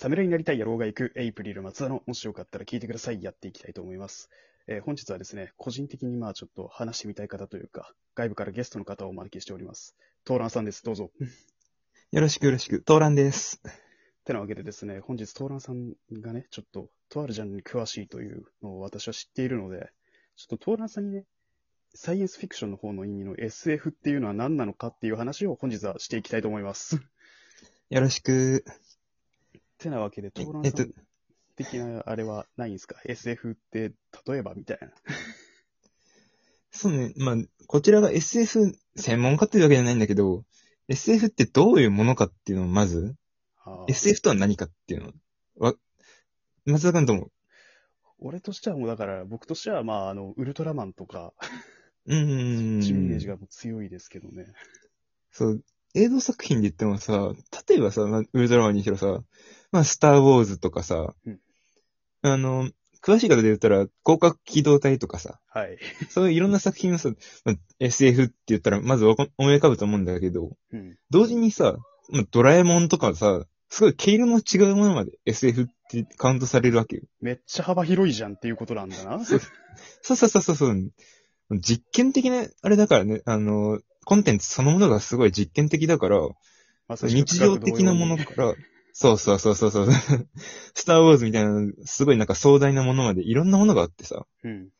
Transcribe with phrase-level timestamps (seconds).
[0.00, 3.22] 侍になりたい野郎が行くエイプリル松田の、もしよかったら聞いてください。
[3.22, 4.30] やっていきたいと思います。
[4.66, 9.94] えー本日はですね、個人的にまあちょっと話してみたい方というか、外部からゲストの方をお招きしております。
[10.24, 10.82] トーランさんです。
[10.82, 11.10] どうぞ。
[12.12, 13.60] よろしくよろしく、トーランです。
[14.24, 19.92] てなわけでですね、本日トーランさんがね、ちょっと、とあるジャンルに詳しいというのを私は知っているので、
[20.34, 21.26] ちょっとトーランさんにね、
[21.92, 26.96] サイエンスフィクションの方の意味の SF っていうのは何なのかっていう話を本日はしていきたいと思います。
[27.90, 28.64] よろしく。
[29.80, 30.94] てなわけで、トーランえっとさん
[31.56, 33.92] 的なあれはないんですか ?SF って、
[34.26, 34.90] 例えばみたいな。
[36.70, 37.36] そうね、まあ、
[37.66, 40.44] こちらが SF 専門家っていうわけじゃないんだけど、
[40.88, 43.16] SF ってどういうものかっていうのをまず、
[43.88, 45.12] SF とは何かっていうの
[45.56, 45.74] わ、
[46.64, 47.30] 松田君とも、
[48.18, 51.32] 俺としてはもうだから、僕としてはまあ、あの、ウルトラマンとか、
[52.06, 52.82] うーん。
[52.82, 54.46] イメージがもう強いですけどね。
[55.32, 57.32] そう、映像作品で言ってもさ、
[57.68, 59.22] 例えばさ、まあウルトラマンにしろさ、
[59.72, 61.40] まあ、スター・ウォーズとかさ、うん
[62.22, 62.68] あの、
[63.02, 65.78] 詳しい方で言ったら、広角機動隊とかさ、はい。
[66.10, 67.10] そういういろんな作品をさ、
[67.44, 70.98] まあ SF って言ったら、まず思い浮かぶと思うんだけど、うん。
[71.10, 71.78] 同時にさ、
[72.10, 77.02] まあドラえもんとかさ、すごい毛色の違うものまで SF ってカウントされるわけよ。
[77.20, 79.24] めっちゃ幅広いじゃんっていうことなんだな。
[79.24, 79.40] そう
[80.02, 80.90] そうそうそうそう。
[81.58, 86.18] 実験的な、あれだからね、あの、コンテンツそのものがすごい実験的だから、
[86.86, 88.54] まさしく日常的なものから、
[88.92, 89.88] そうそうそうそうそう。
[90.74, 94.70] スターウォーズみたいな、すごいなんか壮大なものまでいろんなものがあってさ、うん。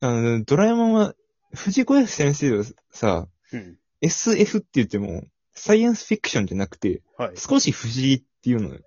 [0.00, 1.14] あの、ドラえもんは、
[1.52, 3.78] 藤子 F 先生はさ、うん。
[4.00, 7.36] SF って言っても、サイエンスフィクションじゃなくて、はい。
[7.36, 8.80] 少し不思議っていうのよ。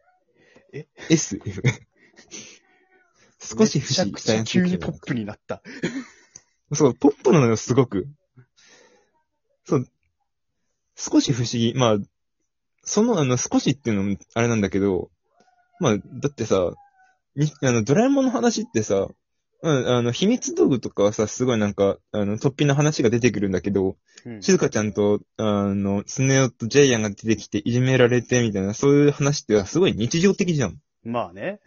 [0.71, 1.61] え ?SF。
[3.39, 4.11] 少し不思議。
[4.13, 5.07] めちゃくちゃ急にポップ。
[5.07, 5.61] プになった。
[6.73, 8.07] そう、ポップなのよ、すごく。
[9.65, 9.87] そう。
[10.95, 11.73] 少し不思議。
[11.75, 11.97] まあ、
[12.83, 15.09] その、あの、少しっていうのも、あれなんだけど、
[15.79, 16.73] まあ、だってさ、
[17.35, 19.07] にあの、ドラえもんの話ってさ、
[19.63, 24.43] うん、あの、秘密道具とかはさ、すごいなんか、あの、突飛な話が出てくるんだけど、うん。
[24.43, 30.77] 静香ちゃんと、あの、スネ夫とジャイアンが出てきていじめられてみたいな、そういう話ってすごい日常的じゃん。
[31.03, 31.61] まあね。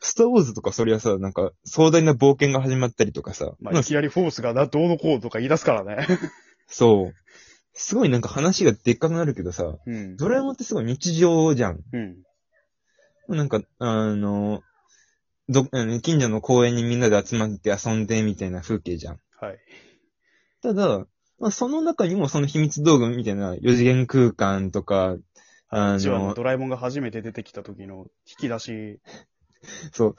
[0.00, 6.06] スターウォーズとかそりゃさ、なんか壮大な冒険が始まったりとかさ、まあ、まあいきなりフォースがな、どうのこうとか言い出すからね。
[6.68, 7.14] そう。
[7.74, 10.16] すごいなんか話がでっかくなるけどさ、うん。
[10.16, 11.80] ドラえもんってすごい日常じゃん。
[11.92, 13.36] うん。
[13.36, 14.62] なんか、あの、
[15.48, 19.20] ど、あの近所の公園にみんなで集まって遊んでみたいな風景じゃん。
[19.40, 19.58] はい。
[20.62, 21.06] ただ、
[21.38, 25.16] まあ、その中にもその秘密道具みたいな四次元空間とか、
[25.68, 29.00] あ一話のの、ドラえもんが初めて出てきた時の引き出し。
[29.92, 30.16] そう、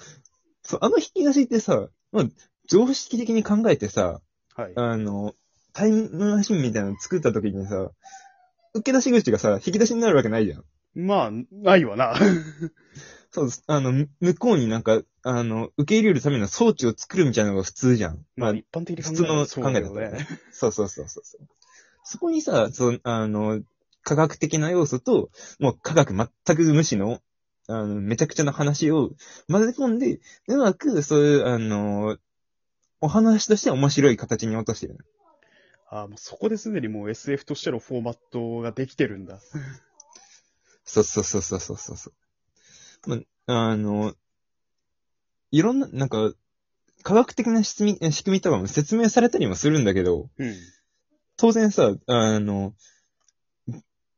[0.62, 2.26] そう、あの引き出しってさ、まあ、
[2.68, 4.22] 常識的に考えてさ、
[4.56, 4.74] はい。
[4.76, 5.36] あの、
[5.76, 7.92] タイムマシンみたいなの作った時にさ、
[8.74, 10.64] 受け出し口がさ、引き出しになるわけないじゃん。
[10.96, 12.16] まあ、ないわな。
[13.30, 13.64] そうです。
[13.68, 18.26] あの、む向こうになんか、あの、受け入れるための装置を作るみたいなのが普通じゃん。
[18.38, 20.28] まあ、まあ、一般的に普通の考えだったらねね。
[20.54, 21.48] そうそうそうそうそう。
[22.06, 23.62] そこにさ、そう、あの、
[24.04, 27.20] 科学的な要素と、もう科学全く無視の、
[27.68, 29.12] あの、めちゃくちゃな話を
[29.50, 32.18] 混ぜ込んで、うまく、そういう、あの、
[33.02, 35.00] お話として面白い形に落としてる。
[35.96, 39.40] ああ、もうそこですでにもう SF としてのフォーマットができてるんだ。
[40.84, 42.12] そうそうそうそうそうそ
[43.08, 43.10] う。
[43.10, 43.16] ま
[43.48, 44.14] あ、あの、
[45.52, 46.34] いろんな、なんか、
[47.02, 50.56] 科学的な仕組み仕組みとかも説明されたりもするんだけど、うん。
[51.38, 52.76] 当然さ、あの、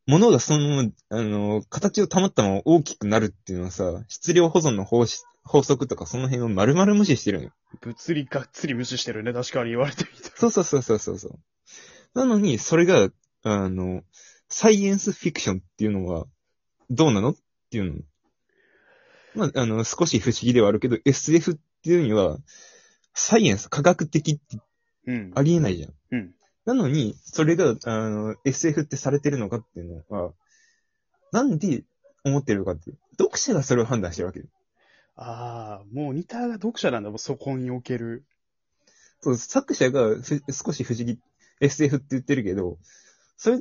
[0.08, 7.52] 物がその、あの、形を保ったまま大きくなるっていうのはさ、質量保存の法し法則とかその辺を丸々無視してるのよ。
[7.82, 9.34] 物理がっつり無視してるね。
[9.34, 10.36] 確かに言われてみた。
[10.36, 11.40] そうそうそうそうそう。
[12.14, 13.10] なのに、それが、
[13.44, 14.04] あの、
[14.50, 16.26] サイエンスフィクションっていうのは、
[16.90, 17.36] どうなのっ
[17.70, 18.00] ていうの。
[19.36, 22.38] まあ、あの、少し不思議ではあるけど、SF っていうには、
[23.14, 24.58] サイエンス、科学的って
[25.08, 25.32] うん。
[25.36, 25.94] ありえないじゃん。
[26.12, 26.36] うん。
[26.66, 30.34] なのに、それが、あの、SF ってされてるのかっていうのは、
[31.32, 31.84] なんで
[32.24, 32.98] 思ってるのかっていう。
[33.18, 34.46] 読者がそれを判断してるわけよ。
[35.16, 38.26] ああ、もうニターが読者なんだ、もうそこにおける。
[39.22, 41.20] そう、作者がふ少し不思議、
[41.60, 42.78] SF って言ってるけど、
[43.38, 43.60] それ、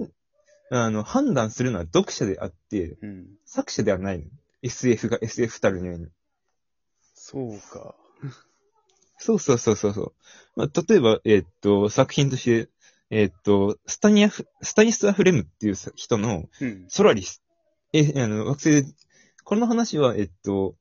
[0.70, 3.26] あの、判断するのは読者であって、うん。
[3.44, 4.24] 作者ではないの。
[4.62, 6.06] SF が SF たるにように。
[7.14, 7.94] そうか。
[9.18, 10.12] そうそうそうそうそう。
[10.56, 12.68] まあ、例えば、えーっと、作品として、
[13.10, 16.86] えーっと、スタニアフ、スタニスワ・フレムっていうさ人のうん。
[16.88, 17.42] ソラリス。
[17.92, 18.94] え、あの、惑星で、
[19.44, 20.74] この話は、えっと、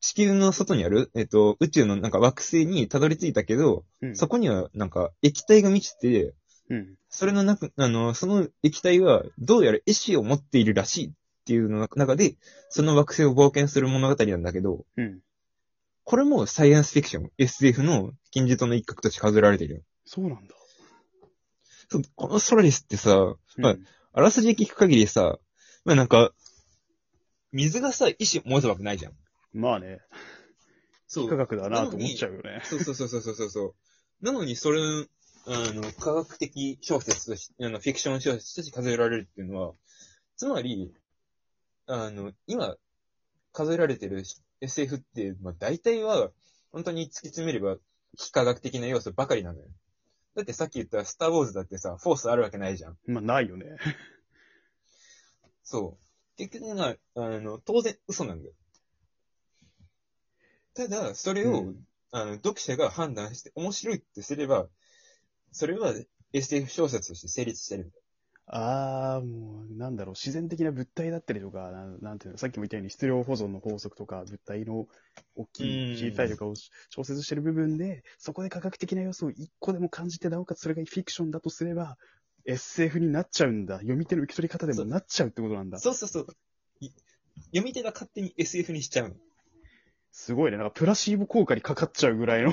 [0.00, 4.16] 地球の外にある、えっと、宇宙のなんか惑星にたどり着いたけど、うん。
[4.16, 6.34] そこにはなんか液体が満ちて、
[6.70, 6.94] うん。
[7.08, 11.10] それの中、あの、その液体はどうやら意志を持っているらしいっ
[11.40, 12.36] っていうの中で、
[12.68, 15.20] その惑星を冒険する物語なんだけど、うん。
[16.04, 19.80] これもサイエンスフィクション、SF の金字塔の一角として数えられてるよ。
[20.04, 20.54] そうなんだ。
[21.88, 23.78] そうこのソラリスってさ、うんはい
[24.12, 25.38] あらすじ聞く限りさ、
[25.84, 26.32] まあなんか、
[27.52, 29.12] 水がさ、意志持つわけないじゃん。
[29.52, 30.00] まあね、
[31.06, 32.60] そ科学だなと思っちゃうよね。
[32.64, 33.74] そうそうそうそうそうそう。
[34.24, 39.74] なのに、それ、あの、科学的小説として、あの、フィクション小説として数えられるっていうのは、
[40.36, 40.94] つまり、
[41.86, 42.76] あの、今、
[43.52, 44.22] 数えられてる
[44.60, 46.30] SF って、まあ、大体は、
[46.70, 47.76] 本当に突き詰めれば、
[48.16, 49.66] 非科学的な要素ばかりなのよ。
[50.36, 52.98] だってさっき言ったスターウォーズだってさ、フォースあるわけないじゃん。
[53.06, 53.76] まあないよね。
[55.64, 56.36] そう。
[56.36, 58.54] 結局が、あの、当然嘘なんだよ。
[60.80, 61.76] ただ、それを、うん
[62.10, 64.66] あの、読者が判断して面白いってすれば、
[65.52, 65.92] それは
[66.32, 68.02] SF 小説として成立してるんだよ。
[68.46, 74.88] ああ、もう、なんだろう、自然的な物体だったりとか、なんなんていうの、さっきも言ったように質量保存の法則とか、物体の
[75.36, 76.54] 大きうんい、小さいとかを
[76.88, 81.98] 調節してる部分で、そこで科学的な要素を一個でも感じて、なおかつそれがフィクションだとすれば、
[82.46, 83.76] SF になっちゃうんだ。
[83.76, 85.78] 読み手の受け取り方でもなっちゃうってことなんだ。
[85.78, 86.26] そうそうそう。
[86.80, 86.90] い
[87.52, 89.14] 読み手が勝手に SF にしちゃうの。
[90.12, 90.56] すごいね。
[90.56, 92.52] なんかプラシーボ効果にかかっちゃうぐらいの。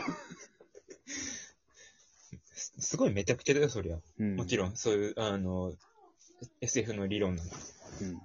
[2.53, 3.99] す すごいめちゃくちゃだよ、そりゃ。
[4.19, 5.75] うんもちろん、そういう、あの、
[6.61, 7.55] SF の理論なんだ。
[8.01, 8.21] うん。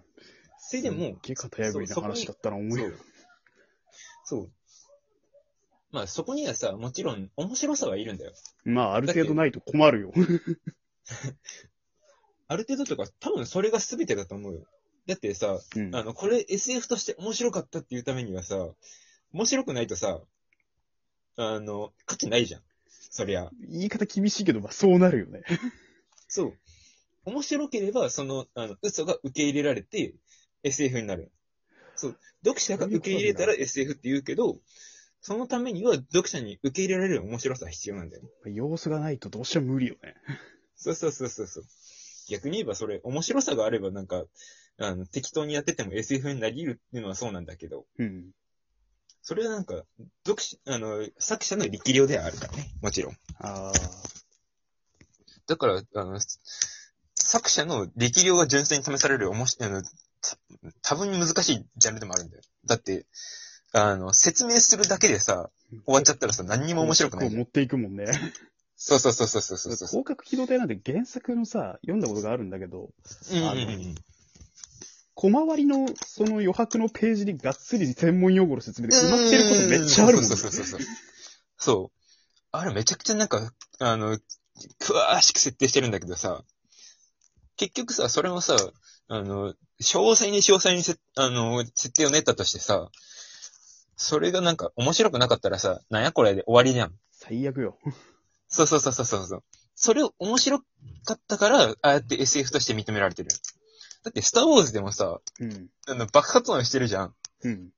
[0.58, 2.98] それでも、すっげえ型破りな話だったな、思いそう。
[4.24, 4.50] そう。
[5.92, 8.32] まあ、そこにはさ、もちろん面白さはいるんだよ。
[8.64, 10.12] まあ、ある程度ないと困るよ。
[12.48, 14.66] ある程度とか、多分それが全てだと思うよ。
[15.06, 15.94] だってさ、うん。
[15.94, 18.70] あの、これ SF として面白かったっていうためにはさ、
[19.32, 20.20] 面白くないとさ、
[21.36, 22.62] あの、価値ないじゃん。
[22.86, 23.50] そりゃ。
[23.60, 25.42] 言い方厳しいけど、まあ、そうなるよね。
[26.28, 26.58] そう。
[27.24, 30.14] 面白ければ、その、あの、嘘が受け入れられて、
[30.62, 31.30] SF になる。
[31.96, 32.18] そう。
[32.44, 34.60] 読者が受け入れたら SF って言うけど、
[35.20, 38.22] そのためには読者に受け入れられる面白さが必要なんだよ。
[38.46, 40.16] 要素がないとどうしても無理よね。
[40.74, 41.64] そうそうそうそうそう。
[42.28, 44.24] 逆に言えばそれ、面白さがあればなんか、
[44.78, 48.32] あの、適当にやってても SF になり得るっていうのはそうなんだけど、うん。
[49.22, 49.84] それはなんか、
[50.26, 52.70] 読者、あの、作者の力量ではあるからね。
[52.82, 53.16] もちろん。
[53.38, 53.72] ああ。
[55.46, 56.18] だから、あの、
[57.14, 59.88] 作者の力量が純粋に試されるおもし、あの、た
[60.82, 62.42] 多分に難しいジャンルでもあるんだよ。
[62.66, 63.06] だって、
[63.72, 65.50] あの、説明するだけでさ、
[65.86, 68.06] 終わっちゃったらさ、何にも面白くない持っていくもんね。
[68.76, 69.88] そうそうそうそうそうそうそう。
[69.88, 72.90] 広角機動隊なんて原作のさ、読んだことがあるんだけど、
[73.30, 73.94] うんうんあのうん。
[75.14, 80.28] 小回りのその余白のページにがっつり専門用語の説明で埋まってることめっちゃあるもんね。
[80.28, 80.80] そうそうそうそう。
[81.58, 81.98] そう。
[82.50, 84.18] あれめちゃくちゃなんか、あの、
[84.80, 86.44] 詳しく設定してるんだけどさ、
[87.56, 88.56] 結局さ、それもさ、
[89.08, 92.90] あの、詳細に詳細にせ、あの、設定を練ったとしてさ、
[93.96, 96.92] それがなんか面白くなかったらさ、なんやこれで終わりじゃん。
[97.12, 97.78] 最悪よ。
[98.48, 99.44] そうそうそうそうそうそう。
[99.74, 100.64] それを面白か
[101.14, 103.30] ったから、ああやって SF として認められてる。
[104.04, 105.68] だって、スターウォーズでもさ、うん。
[105.86, 107.14] あの、爆発音してるじゃん。
[107.44, 107.70] うん。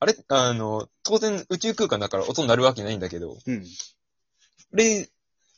[0.00, 3.64] あれ、あの、当然宇宙空間だから音になるわけないんだけど、うん。
[4.72, 5.08] で、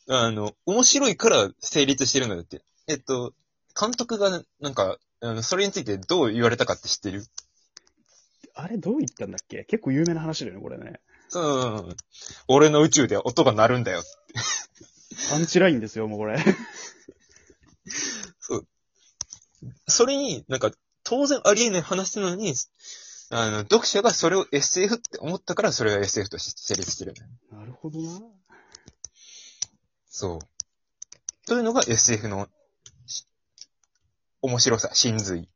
[0.09, 2.63] あの、面白いから成立してるんだって。
[2.87, 3.33] えっと、
[3.79, 7.25] 監督が、なんか、あの、それについてどう言われたかって知ってる？
[8.55, 9.65] あれどう言ったんだっけ？
[9.65, 11.01] 結構有名な話だよね、これね。
[11.29, 11.97] そう、
[12.47, 14.03] 俺の宇宙では音が鳴るんだよ。
[15.31, 16.39] パンチラインですよ、もうこれ。
[19.87, 20.71] それに、なんか、
[21.05, 22.55] 当然ありえない話なのに、
[23.31, 27.15] あの、読者がそれを SF って思ったから、それが SF として成立してる。
[27.51, 28.21] なるほどな。
[30.09, 31.47] そう。
[31.47, 32.49] というのが SF の
[33.07, 33.27] し
[34.43, 35.49] 面白さ、真髄。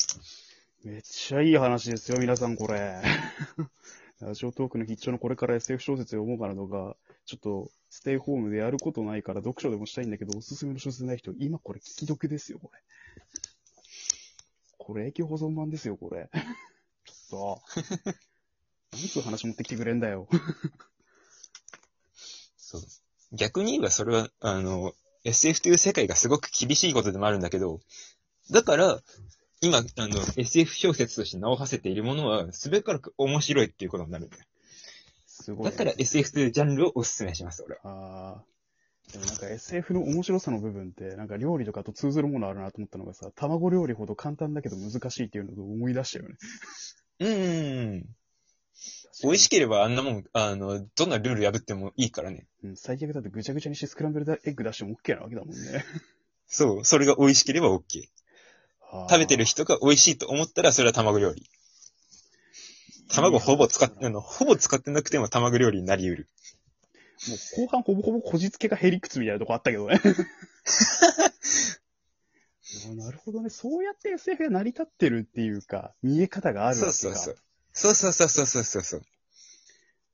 [0.85, 3.03] めっちゃいい話ですよ、皆さん、これ。
[4.21, 12.81] ラジオトークの必聴のこれから SF 小説読もうかなとか、ちょっと、ステイホームでやることないから読書でもしたいんだけど、おすすめの小説ない人、今これ聞き読ですよ、これ。
[14.91, 16.29] これ、永久保存版ですよ、これ。
[17.05, 18.15] ちょっと。
[18.91, 20.27] 何つう話持ってきてくれんだよ。
[22.59, 22.83] そう。
[23.31, 24.93] 逆に言えばそれは、あの、
[25.23, 27.81] SF という世界がすごく厳しいことでもあるんだけど、
[28.51, 29.01] だから、
[29.61, 34.45] 今、あの、SF 小説として名を馳せているものは、すべからく面白いっていうことになるんだよ。
[35.29, 37.81] すごい、だから SF というジャンルをお勧めします、俺は。
[37.85, 38.45] ああ。
[39.13, 46.37] でもなんか SF の面白さの部分って、なんか料理とかと通ずるものあるなと思ったのがさ、卵料理ほど簡単だけど難しいっていうのを思い出したよね。
[47.21, 48.07] うーん。
[49.23, 52.47] 美味しければあんなもん、あの、どんなルール破ってもいいからね。
[52.63, 55.85] うん、最悪だってぐちゃぐちゃにしてスクランブルエッグ出しても OK なわけだもんね。
[56.47, 57.81] そう、それが美味しければ OK。
[59.09, 61.49] 食べてる人が美味しいと思ったら、それは卵料理。
[63.09, 66.29] 卵ほぼ使って、あの、ほぼ使ってなくても卵料理になり得る。
[67.29, 70.01] もう後半ほぼほぼこじつけがヘリクツみたいなとこあったけどね。
[72.95, 73.51] なるほどね。
[73.51, 76.93] そうやって SF が成り立ってるっていうか、見え方があるわけか。
[76.93, 77.37] そうそうそう。
[77.73, 79.03] そうそうそうそうそう。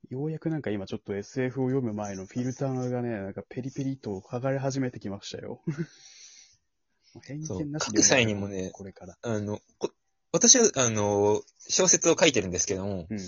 [0.09, 5.63] ようやくなんか今ちょっと SF を読む前のフィルターがね、なんかペリペリと剥がれ始めてきましたよ。
[7.23, 9.19] 偏見なしで書く際にもねこれから。
[9.23, 9.91] あの、こ
[10.33, 13.19] 私は、あの、小説を書いてるんですけども、うん。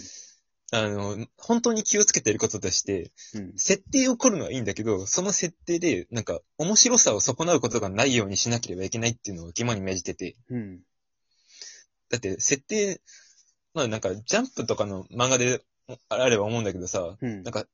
[0.71, 3.53] あの、本当に気をつけてることとして、うん。
[3.57, 10.81] 設定を凝るのはいいんだけど、その設定で、なんか、面白さを損なうことがないようにしなければいけないっていうのを肝に銘じてて、うん。
[12.11, 13.01] だって、設定、
[13.73, 15.63] まあなんか、ジャンプとかの漫画で
[16.11, 17.53] あれば思うんだけどさ、うんなん。
[17.53, 17.65] か、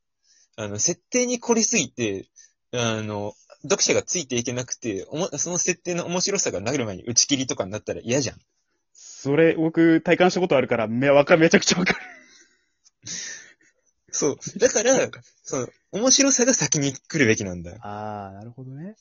[0.56, 2.28] あの、設定に凝りすぎて、
[2.72, 8.36] あの、読者がついていけなくて、おもその設定の面白さがなる前に打ち切りとかになったら嫌じゃん。
[8.92, 12.13] それ、僕、体感したことあるから、め、わか、めちゃくちゃわかる。
[14.10, 14.58] そう。
[14.58, 15.10] だから、
[15.42, 17.78] その、面白さが先に来るべきなんだよ。
[17.82, 18.96] あー、なるほどね。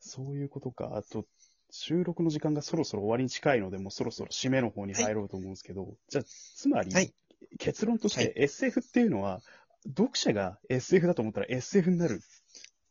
[0.00, 0.96] そういうことか。
[0.96, 1.26] あと、
[1.70, 7.12] 収録の時間がそろそろ終わりに近いので、もうそろそろ締めの方に入ろうと思うんですけど、じゃあ、つまり、はい
[7.58, 9.40] 結論として、はい SF っていうのは、
[9.86, 12.20] 読者が SF だと思ったら SF になる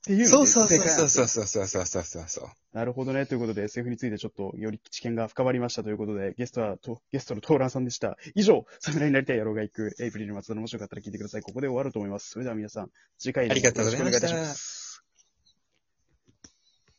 [0.03, 2.49] っていうのそうそうそうそうそうそうそうそうそうそう。
[2.73, 3.25] なるほどね。
[3.25, 8.17] ということで SF についてちょっとより知見が深まりましたということで、ゲストは、とゲストのトーランさんでした。
[8.35, 11.41] 以上、侍になりたい野郎が行くエイプリルの松田の面白かったら聞いてください。
[11.41, 12.31] ここで終わると思います。
[12.31, 14.82] それでは皆さん、次回よろしくお願いいたします